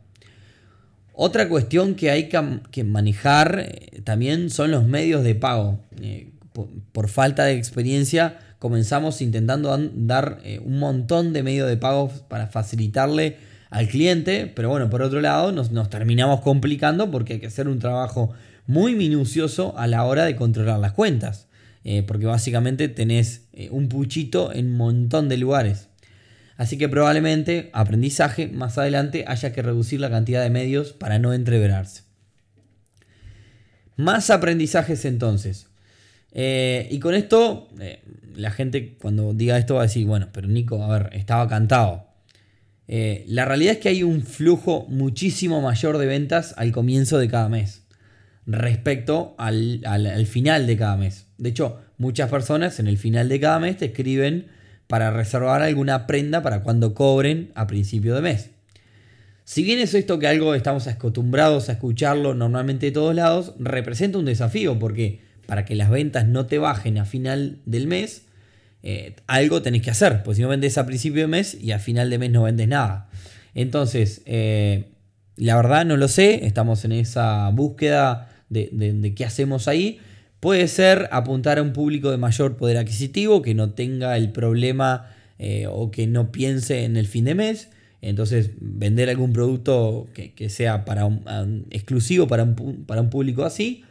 Otra 1.14 1.50
cuestión 1.50 1.96
que 1.96 2.10
hay 2.10 2.30
que 2.30 2.84
manejar 2.84 3.68
eh, 3.68 4.02
también 4.04 4.50
son 4.50 4.72
los 4.72 4.86
medios 4.86 5.24
de 5.24 5.36
pago. 5.36 5.80
Eh, 6.02 6.32
por, 6.92 7.08
falta 7.08 7.46
de 7.46 7.54
experiencia 7.54 8.40
comenzamos 8.60 9.22
intentando 9.22 9.76
dar 9.94 10.40
eh, 10.44 10.60
un 10.64 10.80
montón 10.80 11.34
de 11.34 11.44
medios 11.44 11.70
de 11.70 11.78
pago 11.78 12.12
para 12.28 12.48
facilitarle 12.48 13.38
al 13.72 13.88
cliente, 13.88 14.52
pero 14.54 14.70
bueno, 14.70 14.90
por 14.90 15.02
otro 15.02 15.22
lado 15.22 15.52
nos, 15.54 15.72
terminamos 15.90 16.42
complicando 16.42 17.10
porque 17.10 17.34
hay 17.34 17.40
que 17.40 17.48
hacer 17.48 17.70
un 17.70 17.80
trabajo 17.80 18.32
muy 18.68 18.96
minucioso 18.96 19.74
a 19.78 19.88
la 19.88 20.04
hora 20.04 20.26
de 20.26 20.36
controlar 20.36 20.78
las 20.80 20.92
cuentas, 20.92 21.48
eh, 21.86 22.04
porque 22.06 22.26
básicamente 22.26 22.90
tenés 22.90 23.48
eh, 23.54 23.70
un 23.72 23.88
puchito 23.88 24.54
en 24.54 24.68
un 24.68 24.78
montón 24.78 25.30
de 25.30 25.38
lugares. 25.38 25.88
Así 26.58 26.78
que 26.78 26.90
probablemente, 26.90 27.70
aprendizaje, 27.74 28.48
más 28.50 28.78
adelante 28.78 29.24
haya 29.26 29.54
que 29.54 29.62
reducir 29.62 30.02
la 30.02 30.10
cantidad 30.10 30.44
de 30.44 30.50
medios 30.50 30.92
para 30.92 31.18
no 31.18 31.34
entreverarse. 31.34 32.04
Más 33.96 34.30
aprendizajes 34.30 35.06
entonces. 35.06 35.68
Eh, 36.34 36.90
y 36.92 37.00
con 37.00 37.16
esto, 37.16 37.70
la 38.36 38.52
gente 38.52 38.98
cuando 39.02 39.34
diga 39.34 39.58
esto 39.58 39.76
va 39.76 39.82
a 39.82 39.84
decir, 39.84 40.06
bueno, 40.06 40.28
pero 40.34 40.50
Nico, 40.50 40.84
a 40.84 41.00
ver, 41.00 41.10
estaba 41.14 41.48
cantado. 41.48 42.11
Eh, 42.94 43.24
la 43.30 43.46
realidad 43.46 43.76
es 43.76 43.80
que 43.80 43.88
hay 43.88 44.04
un 44.04 44.22
flujo 44.22 44.86
muchísimo 44.90 45.62
mayor 45.62 45.98
de 45.98 46.08
ventas 46.08 46.54
al 46.58 46.74
comienzo 46.74 47.20
de 47.20 47.30
cada 47.30 47.48
mes 47.48 47.84
respecto 48.46 49.34
al, 49.38 50.26
final 50.26 50.68
de 50.68 50.76
cada 50.76 50.98
mes. 50.98 51.26
De 51.38 51.48
hecho, 51.48 51.80
muchas 51.98 52.30
personas 52.30 52.82
en 52.82 52.88
el 52.88 52.98
final 52.98 53.30
de 53.30 53.40
cada 53.40 53.60
mes 53.60 53.78
te 53.78 53.86
escriben 53.86 54.48
para 54.88 55.10
reservar 55.10 55.62
alguna 55.62 56.06
prenda 56.06 56.44
para 56.44 56.64
cuando 56.64 56.94
cobren 56.94 57.54
a 57.56 57.66
principio 57.66 58.14
de 58.14 58.24
mes. 58.24 58.50
Si 59.46 59.64
bien 59.64 59.80
es 59.80 59.94
esto 59.94 60.20
que 60.20 60.28
algo 60.28 60.54
estamos 60.54 60.88
acostumbrados 60.88 61.70
a 61.70 61.74
escucharlo 61.74 62.34
normalmente 62.34 62.88
de 62.88 62.92
todos 62.92 63.16
lados, 63.16 63.54
representa 63.58 64.18
un 64.18 64.26
desafío 64.26 64.78
porque 64.80 65.22
para 65.46 65.64
que 65.64 65.76
las 65.76 65.90
ventas 65.90 66.28
no 66.28 66.46
te 66.46 66.58
bajen 66.58 66.98
a 66.98 67.06
final 67.06 67.60
del 67.66 67.88
mes, 67.88 68.26
eh, 68.84 69.16
algo 69.28 69.62
tenés 69.62 69.82
que 69.82 69.92
hacer, 69.92 70.24
pues 70.24 70.38
si 70.38 70.44
no 70.44 70.50
vendes 70.50 70.78
a 70.78 70.86
principio 70.86 71.22
de 71.22 71.28
mes 71.28 71.58
y 71.60 71.72
a 71.72 71.80
final 71.80 72.10
de 72.10 72.18
mes 72.18 72.32
no 72.32 72.44
vendes 72.44 72.68
nada. 72.68 73.10
Entonces, 73.54 74.22
eh, 74.26 74.92
la 75.36 75.56
verdad 75.56 75.86
no 75.86 75.98
lo 75.98 76.08
sé, 76.08 76.46
estamos 76.46 76.84
en 76.86 76.94
esa 76.94 77.50
búsqueda 77.50 78.30
de, 78.50 79.14
qué 79.16 79.26
hacemos 79.26 79.68
ahí. 79.68 80.00
Puede 80.40 80.68
ser 80.68 81.10
apuntar 81.12 81.60
a 81.60 81.62
un 81.62 81.74
público 81.74 82.10
de 82.10 82.18
mayor 82.18 82.58
poder 82.58 82.78
adquisitivo 82.78 83.42
que 83.42 83.54
no 83.54 83.72
tenga 83.72 84.18
el 84.18 84.32
problema 84.32 85.12
eh, 85.38 85.68
o 85.70 85.92
que 85.92 86.08
no 86.08 86.32
piense 86.32 86.84
en 86.84 86.98
el 86.98 87.08
fin 87.08 87.26
de 87.26 87.36
mes. 87.36 87.70
Entonces, 88.02 88.52
vender 88.60 89.10
algún 89.10 89.32
producto 89.32 90.08
que, 90.14 90.50
sea 90.50 90.86
para 90.86 91.08
exclusivo 91.70 92.28
para 92.28 92.44
un, 92.44 92.86
para 92.88 93.02
un 93.02 93.12
público 93.12 93.46
así. 93.46 93.84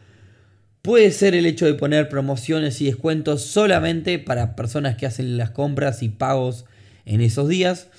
Puede 0.81 1.11
ser 1.11 1.35
el 1.35 1.45
hecho 1.45 1.67
de 1.67 1.75
poner 1.75 2.09
promociones 2.09 2.81
y 2.81 2.85
descuentos 2.85 3.43
solamente 3.43 4.17
para 4.17 4.55
personas 4.55 4.95
que 4.95 5.05
hacen 5.05 5.37
las 5.37 5.51
compras 5.51 6.01
y 6.01 6.09
pagos 6.09 6.65
en 7.05 7.21
esos 7.21 7.47
días. 7.47 7.89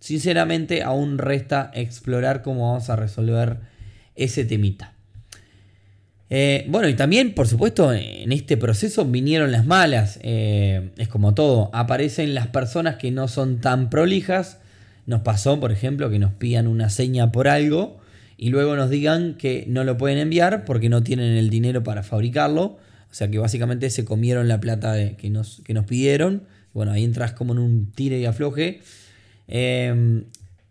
Sinceramente, 0.00 0.82
aún 0.82 1.16
resta 1.16 1.70
explorar 1.72 2.42
cómo 2.42 2.68
vamos 2.68 2.90
a 2.90 2.96
resolver 2.96 3.56
ese 4.16 4.44
temita. 4.44 4.92
Eh, 6.28 6.66
bueno, 6.68 6.88
y 6.90 6.94
también, 6.94 7.32
por 7.34 7.48
supuesto, 7.48 7.94
en 7.94 8.30
este 8.30 8.58
proceso 8.58 9.06
vinieron 9.06 9.50
las 9.50 9.64
malas. 9.64 10.18
Eh, 10.22 10.90
es 10.98 11.08
como 11.08 11.32
todo, 11.32 11.70
aparecen 11.72 12.34
las 12.34 12.48
personas 12.48 12.96
que 12.96 13.10
no 13.10 13.28
son 13.28 13.62
tan 13.62 13.88
prolijas. 13.88 14.58
Nos 15.06 15.22
pasó, 15.22 15.58
por 15.58 15.72
ejemplo, 15.72 16.10
que 16.10 16.18
nos 16.18 16.34
pidan 16.34 16.66
una 16.66 16.90
seña 16.90 17.32
por 17.32 17.48
algo 17.48 17.98
y 18.38 18.50
luego 18.50 18.76
nos 18.76 18.90
digan 18.90 19.34
que 19.34 19.64
no 19.68 19.84
lo 19.84 19.96
pueden 19.96 20.18
enviar 20.18 20.64
porque 20.64 20.88
no 20.88 21.02
tienen 21.02 21.36
el 21.36 21.48
dinero 21.48 21.82
para 21.82 22.02
fabricarlo. 22.02 22.78
O 23.10 23.14
sea 23.14 23.30
que 23.30 23.38
básicamente 23.38 23.88
se 23.88 24.04
comieron 24.04 24.46
la 24.48 24.60
plata 24.60 25.16
que, 25.16 25.30
nos, 25.30 25.62
que 25.64 25.72
nos 25.72 25.86
pidieron. 25.86 26.42
Bueno, 26.74 26.92
ahí 26.92 27.04
entras 27.04 27.32
como 27.32 27.54
en 27.54 27.60
un 27.60 27.92
tire 27.92 28.18
y 28.18 28.26
afloje. 28.26 28.82
Em, 29.48 30.24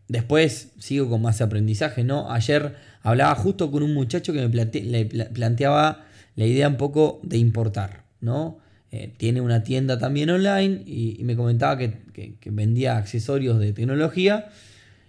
después 0.07 0.73
sigo 0.77 1.09
con 1.09 1.23
más 1.23 1.41
aprendizaje, 1.41 2.03
¿no? 2.03 2.31
Ayer 2.31 2.75
hablaba 3.01 3.33
justo 3.33 3.71
con 3.71 3.81
un 3.81 3.93
muchacho 3.93 4.31
que 4.31 4.47
me 4.47 4.65
le 4.65 5.05
planteaba 5.05 6.05
la 6.35 6.45
idea 6.45 6.67
un 6.67 6.77
poco 6.77 7.19
de 7.23 7.37
importar, 7.37 8.03
¿no? 8.21 8.59
Eh, 8.91 9.11
tiene 9.17 9.41
una 9.41 9.63
tienda 9.63 9.97
también 9.97 10.29
online 10.29 10.83
y, 10.85 11.19
me 11.23 11.35
comentaba 11.35 11.77
que, 11.77 11.93
que 12.13 12.51
vendía 12.51 12.97
accesorios 12.97 13.59
de 13.59 13.73
tecnología 13.73 14.49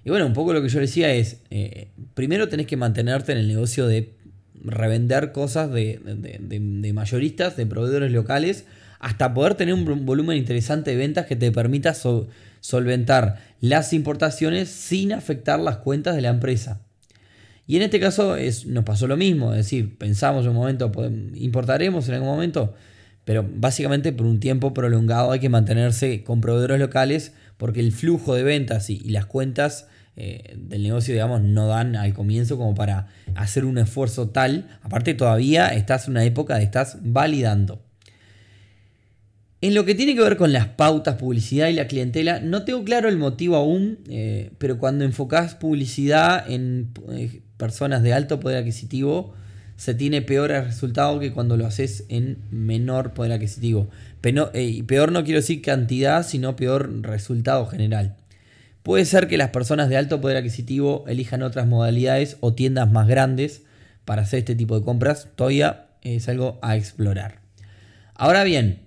y 0.06 0.10
bueno, 0.10 0.24
un 0.24 0.34
poco 0.34 0.52
lo 0.52 0.62
que 0.62 0.68
yo 0.68 0.78
decía 0.78 1.12
es, 1.12 1.40
eh, 1.50 1.88
primero 2.14 2.48
tenés 2.48 2.68
que 2.68 2.76
mantenerte 2.76 3.32
en 3.32 3.38
el 3.38 3.48
negocio 3.48 3.88
de 3.88 4.14
revender 4.62 5.32
cosas 5.32 5.72
de, 5.72 5.98
mayoristas, 6.94 7.56
de 7.56 7.66
proveedores 7.66 8.12
locales, 8.12 8.66
hasta 9.00 9.34
poder 9.34 9.56
tener 9.56 9.74
un 9.74 10.06
volumen 10.06 10.38
interesante 10.38 10.92
de 10.92 10.96
ventas 10.96 11.26
que 11.26 11.34
te 11.34 11.50
permita 11.50 11.92
solventar 12.60 13.40
las 13.60 13.92
importaciones 13.92 14.68
sin 14.68 15.12
afectar 15.12 15.58
las 15.58 15.78
cuentas 15.78 16.14
de 16.14 16.22
la 16.22 16.28
empresa. 16.28 16.82
Y 17.66 17.74
en 17.74 17.82
este 17.82 17.98
caso 17.98 18.36
es, 18.36 18.64
nos 18.64 18.84
pasó 18.84 19.08
lo 19.08 19.16
mismo, 19.16 19.54
es 19.54 19.56
decir, 19.56 19.98
pensamos 19.98 20.44
en 20.44 20.50
un 20.50 20.56
momento, 20.56 20.92
importaremos 21.34 22.08
en 22.08 22.14
algún 22.14 22.28
momento, 22.28 22.74
pero 23.24 23.44
básicamente 23.56 24.12
por 24.12 24.26
un 24.26 24.38
tiempo 24.38 24.72
prolongado 24.72 25.32
hay 25.32 25.40
que 25.40 25.48
mantenerse 25.48 26.22
con 26.22 26.40
proveedores 26.40 26.78
locales 26.78 27.32
porque 27.56 27.80
el 27.80 27.90
flujo 27.90 28.36
de 28.36 28.44
ventas 28.44 28.88
y 28.88 29.00
las 29.08 29.26
cuentas 29.26 29.88
eh, 30.18 30.54
del 30.56 30.82
negocio, 30.82 31.12
digamos, 31.12 31.42
no 31.42 31.66
dan 31.68 31.94
al 31.94 32.14
comienzo 32.14 32.56
como 32.56 32.74
para 32.74 33.08
hacer 33.34 33.66
un 33.66 33.76
esfuerzo 33.76 34.30
tal. 34.30 34.78
Aparte 34.82 35.12
todavía 35.12 35.68
estás 35.68 36.06
en 36.06 36.12
una 36.12 36.24
época 36.24 36.56
de 36.56 36.64
estás 36.64 36.96
validando. 37.02 37.82
En 39.60 39.74
lo 39.74 39.84
que 39.84 39.94
tiene 39.94 40.14
que 40.14 40.22
ver 40.22 40.38
con 40.38 40.54
las 40.54 40.68
pautas, 40.68 41.16
publicidad 41.16 41.68
y 41.68 41.74
la 41.74 41.86
clientela, 41.86 42.40
no 42.40 42.64
tengo 42.64 42.82
claro 42.82 43.10
el 43.10 43.18
motivo 43.18 43.56
aún, 43.56 43.98
eh, 44.08 44.52
pero 44.56 44.78
cuando 44.78 45.04
enfocas 45.04 45.54
publicidad 45.54 46.50
en 46.50 46.92
eh, 47.10 47.42
personas 47.58 48.02
de 48.02 48.14
alto 48.14 48.40
poder 48.40 48.58
adquisitivo, 48.58 49.34
se 49.76 49.92
tiene 49.94 50.22
peor 50.22 50.48
resultado 50.48 51.20
que 51.20 51.32
cuando 51.32 51.58
lo 51.58 51.66
haces 51.66 52.04
en 52.08 52.38
menor 52.50 53.12
poder 53.12 53.32
adquisitivo. 53.32 53.90
Pero, 54.22 54.50
peor 54.86 55.12
no 55.12 55.24
quiero 55.24 55.40
decir 55.40 55.60
cantidad, 55.60 56.26
sino 56.26 56.56
peor 56.56 57.02
resultado 57.02 57.66
general. 57.66 58.16
Puede 58.86 59.04
ser 59.04 59.26
que 59.26 59.36
las 59.36 59.50
personas 59.50 59.88
de 59.88 59.96
alto 59.96 60.20
poder 60.20 60.36
adquisitivo 60.36 61.04
elijan 61.08 61.42
otras 61.42 61.66
modalidades 61.66 62.36
o 62.38 62.54
tiendas 62.54 62.88
más 62.88 63.08
grandes 63.08 63.62
para 64.04 64.22
hacer 64.22 64.38
este 64.38 64.54
tipo 64.54 64.78
de 64.78 64.84
compras. 64.84 65.26
Todavía 65.34 65.88
es 66.02 66.28
algo 66.28 66.60
a 66.62 66.76
explorar. 66.76 67.40
Ahora 68.14 68.44
bien, 68.44 68.78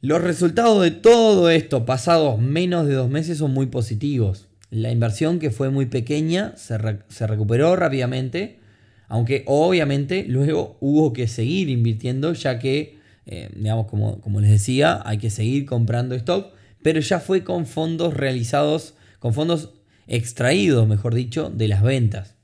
los 0.00 0.20
resultados 0.20 0.82
de 0.82 0.90
todo 0.90 1.48
esto 1.48 1.86
pasados 1.86 2.40
menos 2.40 2.88
de 2.88 2.94
dos 2.94 3.08
meses 3.08 3.38
son 3.38 3.52
muy 3.52 3.66
positivos. 3.66 4.48
La 4.70 4.90
inversión 4.90 5.38
que 5.38 5.52
fue 5.52 5.70
muy 5.70 5.86
pequeña 5.86 6.56
se, 6.56 6.76
recuperó 6.76 7.76
rápidamente, 7.76 8.58
aunque 9.06 9.44
obviamente 9.46 10.24
luego 10.26 10.76
hubo 10.80 11.12
que 11.12 11.28
seguir 11.28 11.68
invirtiendo 11.68 12.32
ya 12.32 12.58
que, 12.58 12.98
eh, 13.26 13.48
digamos, 13.54 13.86
como, 13.86 14.20
como 14.20 14.40
les 14.40 14.50
decía, 14.50 15.02
hay 15.04 15.18
que 15.18 15.30
seguir 15.30 15.66
comprando 15.66 16.16
stock 16.16 16.56
pero 16.82 17.00
ya 17.00 17.20
fue 17.20 17.44
con 17.44 17.66
fondos 17.66 18.14
realizados, 18.14 18.94
con 19.18 19.34
fondos 19.34 19.70
extraídos, 20.06 20.86
mejor 20.86 21.14
dicho, 21.14 21.50
de 21.50 21.68
las 21.68 21.82
ventas. 21.82 22.34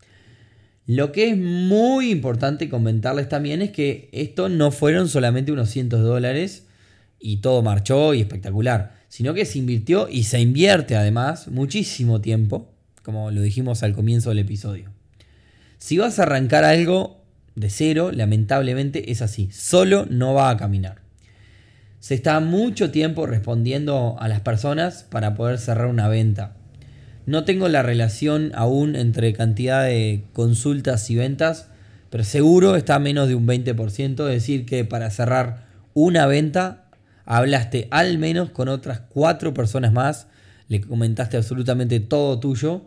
Lo 0.87 1.13
que 1.13 1.31
es 1.31 1.37
muy 1.37 2.11
importante 2.11 2.69
comentarles 2.69 3.29
también 3.29 3.63
es 3.63 3.71
que 3.71 4.09
esto 4.13 4.49
no 4.49 4.73
fueron 4.73 5.09
solamente 5.09 5.53
unos 5.53 5.71
cientos 5.71 6.01
de 6.01 6.07
dólares 6.07 6.67
y 7.21 7.37
todo 7.37 7.63
marchó 7.63 8.15
y 8.15 8.21
espectacular, 8.21 8.97
sino 9.09 9.33
que 9.33 9.45
se 9.45 9.59
invirtió 9.59 10.09
y 10.09 10.25
se 10.25 10.41
invierte 10.41 10.97
además 10.97 11.47
muchísimo 11.49 12.21
tiempo, 12.21 12.73
como 13.05 13.31
lo 13.31 13.43
dijimos 13.43 13.85
al 13.85 13.95
comienzo 13.95 14.31
del 14.31 14.41
episodio. 14.41 14.91
Si 15.79 15.99
vas 15.99 16.19
a 16.19 16.25
arrancar 16.25 16.65
algo 16.65 17.23
de 17.55 17.71
cero, 17.71 18.11
lamentablemente 18.13 19.13
es 19.13 19.23
así, 19.23 19.51
solo 19.53 20.07
no 20.11 20.35
va 20.35 20.51
a 20.51 20.57
caminar. 20.57 21.02
Se 22.03 22.15
está 22.15 22.41
mucho 22.41 22.91
tiempo 22.91 23.27
respondiendo 23.27 24.17
a 24.19 24.27
las 24.27 24.41
personas 24.41 25.07
para 25.09 25.37
poder 25.37 25.59
cerrar 25.59 25.87
una 25.87 26.09
venta. 26.09 26.57
No 27.27 27.45
tengo 27.45 27.69
la 27.69 27.85
relación 27.85 28.51
aún 28.57 28.97
entre 28.97 29.33
cantidad 29.35 29.85
de 29.85 30.25
consultas 30.33 31.09
y 31.11 31.15
ventas, 31.15 31.69
pero 32.11 32.25
seguro 32.25 32.75
está 32.75 32.97
a 32.97 32.99
menos 32.99 33.29
de 33.29 33.37
un 33.37 33.47
20%, 33.47 34.27
es 34.27 34.35
decir, 34.35 34.67
que 34.67 34.85
para 34.85 35.11
cerrar 35.11 35.69
una 35.95 36.27
venta 36.27 36.87
hablaste 37.25 37.87
al 37.93 38.19
menos 38.19 38.51
con 38.51 38.67
otras 38.67 39.03
cuatro 39.09 39.55
personas 39.55 39.93
más, 39.93 40.27
le 40.67 40.81
comentaste 40.81 41.37
absolutamente 41.37 42.01
todo 42.01 42.41
tuyo, 42.41 42.83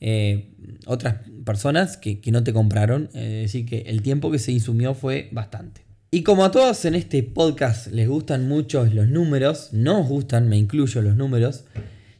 eh, 0.00 0.54
otras 0.86 1.16
personas 1.44 1.98
que, 1.98 2.18
que, 2.18 2.32
no 2.32 2.42
te 2.42 2.54
compraron, 2.54 3.10
es 3.12 3.42
decir, 3.42 3.66
que 3.66 3.80
el 3.88 4.00
tiempo 4.00 4.30
que 4.30 4.38
se 4.38 4.52
insumió 4.52 4.94
fue 4.94 5.28
bastante. 5.32 5.84
Y 6.14 6.22
como 6.22 6.44
a 6.44 6.52
todos 6.52 6.84
en 6.84 6.94
este 6.94 7.24
podcast 7.24 7.88
les 7.88 8.06
gustan 8.06 8.46
mucho 8.46 8.86
los 8.86 9.08
números, 9.08 9.70
nos 9.72 10.06
gustan, 10.06 10.48
me 10.48 10.56
incluyo 10.56 11.02
los 11.02 11.16
números, 11.16 11.64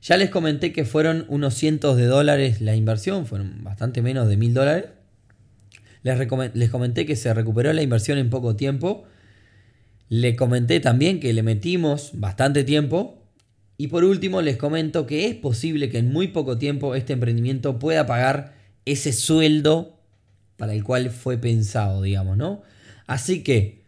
ya 0.03 0.17
les 0.17 0.31
comenté 0.31 0.73
que 0.73 0.85
fueron 0.85 1.25
unos 1.29 1.55
cientos 1.55 1.97
de 1.97 2.07
dólares 2.07 2.61
la 2.61 2.75
inversión, 2.75 3.25
fueron 3.25 3.63
bastante 3.63 4.03
menos 4.03 4.27
de 4.27 4.37
mil 4.37 4.53
dólares. 4.53 4.87
Les, 6.03 6.19
les 6.55 6.71
comenté 6.71 7.07
que 7.07 7.15
se 7.15 7.33
recuperó 7.33 7.73
la 7.73 7.83
inversión 7.83 8.19
en 8.19 8.31
poco 8.31 8.57
tiempo. 8.57 9.05
Le 10.09 10.35
comenté 10.35 10.81
también 10.81 11.21
que 11.21 11.33
le 11.33 11.45
metimos 11.45 12.11
bastante 12.15 12.65
tiempo. 12.65 13.23
Y 13.77 13.87
por 13.87 14.03
último 14.03 14.43
les 14.43 14.57
comento 14.57 15.07
que 15.07 15.27
es 15.27 15.37
posible 15.37 15.89
que 15.89 15.99
en 15.99 16.13
muy 16.13 16.27
poco 16.27 16.59
tiempo 16.59 16.97
este 16.97 17.13
emprendimiento 17.13 17.79
pueda 17.79 18.07
pagar 18.07 18.55
ese 18.87 19.13
sueldo 19.13 20.01
para 20.57 20.75
el 20.75 20.83
cual 20.83 21.11
fue 21.11 21.39
pensado, 21.39 22.03
digamos, 22.03 22.37
¿no? 22.37 22.63
Así 23.07 23.45
que 23.45 23.84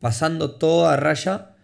pasando 0.00 0.52
toda 0.52 0.96
raya, 0.96 1.54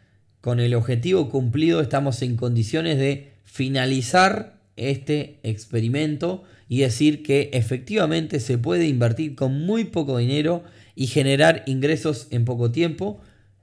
con 0.41 0.61
el 0.61 0.75
objetivo 0.75 1.29
cumplido 1.29 1.81
estamos 1.81 2.23
en 2.23 2.37
condiciones 2.37 2.99
de 2.99 3.33
finalizar 3.43 4.61
este 4.77 5.41
experimento 5.43 6.45
y 6.69 6.81
decir 6.81 7.23
que 7.23 7.51
efectivamente 7.53 8.39
se 8.39 8.59
puede 8.59 8.87
invertir 8.87 9.35
con 9.35 9.67
muy 9.67 9.85
poco 9.85 10.19
dinero 10.19 10.63
y 10.95 11.09
generar 11.09 11.65
ingresos 11.67 12.29
en 12.31 12.45
poco 12.45 12.71
tiempo. 12.71 13.21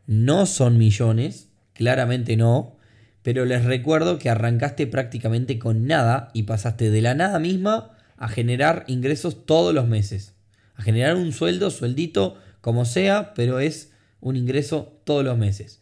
No 0.07 0.45
son 0.45 0.77
millones, 0.77 1.49
claramente 1.73 2.35
no, 2.35 2.75
pero 3.21 3.45
les 3.45 3.63
recuerdo 3.63 4.19
que 4.19 4.29
arrancaste 4.29 4.87
prácticamente 4.87 5.59
con 5.59 5.87
nada 5.87 6.31
y 6.33 6.43
pasaste 6.43 6.89
de 6.89 7.01
la 7.01 7.13
nada 7.13 7.39
misma 7.39 7.91
a 8.17 8.27
generar 8.27 8.83
ingresos 8.87 9.45
todos 9.45 9.73
los 9.73 9.87
meses. 9.87 10.33
A 10.75 10.81
generar 10.81 11.15
un 11.15 11.31
sueldo, 11.31 11.69
sueldito, 11.69 12.37
como 12.61 12.83
sea, 12.85 13.33
pero 13.35 13.59
es 13.59 13.92
un 14.23 14.35
ingreso 14.37 14.99
todos 15.03 15.23
los 15.23 15.37
meses. 15.37 15.81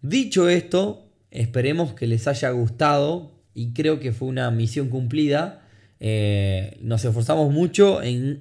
Dicho 0.00 0.48
esto, 0.48 1.10
esperemos 1.30 1.92
que 1.94 2.06
les 2.06 2.26
haya 2.28 2.50
gustado 2.50 3.32
y 3.52 3.72
creo 3.72 3.98
que 4.00 4.12
fue 4.12 4.28
una 4.28 4.50
misión 4.50 4.88
cumplida. 4.88 5.66
Eh, 6.00 6.78
nos 6.80 7.04
esforzamos 7.04 7.52
mucho 7.52 8.00
en, 8.02 8.40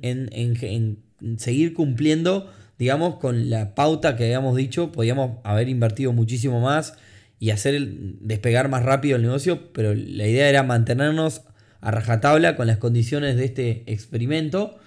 seguir 1.38 1.74
cumpliendo, 1.74 2.52
digamos, 2.78 3.16
con 3.16 3.50
la 3.50 3.74
pauta 3.74 4.16
que 4.16 4.26
habíamos 4.26 4.56
dicho. 4.56 4.92
Podíamos 4.92 5.40
haber 5.44 5.68
invertido 5.68 6.14
muchísimo 6.14 6.62
más 6.62 6.94
y 7.40 7.50
hacer 7.50 7.88
despegar 8.22 8.70
más 8.70 8.84
rápido 8.84 9.16
el 9.16 9.24
negocio, 9.24 9.74
pero 9.74 9.94
la 9.96 10.28
idea 10.28 10.50
era 10.50 10.62
mantenernos 10.64 11.42
a 11.82 11.92
rajatabla 11.92 12.56
con 12.56 12.68
las 12.68 12.78
condiciones 12.78 13.36
de 13.38 13.46
este 13.46 13.84
experimento. 13.88 14.78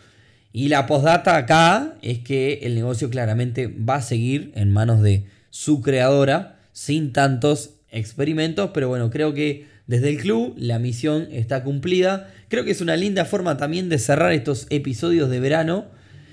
Y 0.52 0.68
la 0.68 0.86
postdata 0.86 1.36
acá 1.36 1.94
es 2.02 2.18
que 2.18 2.60
el 2.62 2.74
negocio 2.74 3.08
claramente 3.10 3.68
va 3.68 3.96
a 3.96 4.02
seguir 4.02 4.52
en 4.54 4.72
manos 4.72 5.02
de 5.02 5.24
su 5.50 5.80
creadora 5.80 6.58
sin 6.72 7.12
tantos 7.12 7.74
experimentos, 7.90 8.70
pero 8.72 8.88
bueno, 8.88 9.10
creo 9.10 9.34
que 9.34 9.66
desde 9.86 10.10
el 10.10 10.18
club 10.18 10.54
la 10.56 10.78
misión 10.78 11.28
está 11.32 11.64
cumplida. 11.64 12.32
Creo 12.48 12.64
que 12.64 12.70
es 12.70 12.80
una 12.80 12.96
linda 12.96 13.24
forma 13.24 13.56
también 13.56 13.88
de 13.88 13.98
cerrar 13.98 14.32
estos 14.32 14.66
episodios 14.70 15.28
de 15.30 15.40
verano. 15.40 15.86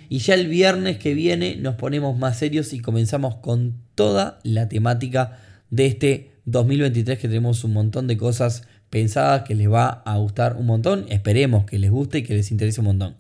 Y 0.10 0.20
ya 0.20 0.36
el 0.36 0.48
viernes 0.48 0.98
que 0.98 1.14
viene 1.14 1.56
nos 1.56 1.76
ponemos 1.76 2.18
más 2.18 2.38
serios 2.38 2.72
y 2.74 2.80
comenzamos 2.80 3.38
con 3.38 3.74
toda 3.96 4.40
la 4.44 4.70
temática 4.70 5.40
de 5.70 5.88
este 5.88 6.32
2023 6.46 7.20
que 7.20 7.28
tenemos 7.28 7.64
un 7.64 7.74
montón 7.74 8.08
de 8.08 8.16
cosas 8.16 8.64
pensadas 8.90 9.42
que 9.42 9.56
les 9.56 9.70
va 9.70 9.88
a 10.06 10.18
gustar 10.18 10.56
un 10.56 10.68
montón. 10.68 11.06
Esperemos 11.10 11.66
que 11.66 11.80
les 11.80 11.92
guste 11.92 12.20
y 12.20 12.24
que 12.24 12.36
les 12.36 12.52
interese 12.52 12.80
un 12.82 12.86
montón. 12.86 13.16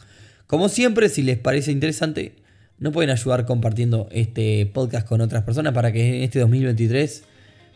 Como 0.48 0.70
siempre, 0.70 1.10
si 1.10 1.24
les 1.24 1.38
parece 1.38 1.74
interesante, 1.74 2.34
nos 2.80 2.94
pueden 2.94 3.10
ayudar 3.10 3.46
compartiendo 3.46 4.08
este 4.12 4.66
podcast 4.66 5.06
con 5.06 5.20
otras 5.20 5.44
personas 5.44 5.74
para 5.74 5.92
que 5.92 6.18
en 6.18 6.24
este 6.24 6.40
2023 6.40 7.24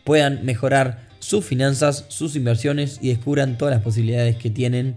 puedan 0.04 0.44
mejorar 0.46 1.08
sus 1.18 1.44
finanzas, 1.44 2.06
sus 2.08 2.34
inversiones 2.34 2.98
y 3.02 3.10
descubran 3.10 3.58
todas 3.58 3.74
las 3.74 3.84
posibilidades 3.84 4.36
que 4.36 4.48
tienen 4.48 4.96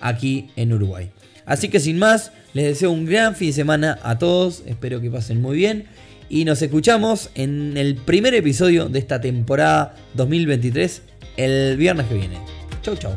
aquí 0.00 0.50
en 0.56 0.72
Uruguay. 0.72 1.10
Así 1.46 1.68
que 1.68 1.78
sin 1.78 1.98
más, 1.98 2.32
les 2.54 2.64
deseo 2.64 2.90
un 2.90 3.06
gran 3.06 3.36
fin 3.36 3.48
de 3.48 3.54
semana 3.54 3.98
a 4.02 4.18
todos, 4.18 4.64
espero 4.66 5.00
que 5.00 5.10
pasen 5.10 5.40
muy 5.40 5.56
bien 5.56 5.84
y 6.28 6.44
nos 6.44 6.60
escuchamos 6.60 7.30
en 7.36 7.76
el 7.76 7.94
primer 7.94 8.34
episodio 8.34 8.88
de 8.88 8.98
esta 8.98 9.20
temporada 9.20 9.94
2023 10.14 11.02
el 11.36 11.76
viernes 11.76 12.06
que 12.06 12.14
viene. 12.14 12.38
Chau 12.82 12.96
chau. 12.96 13.16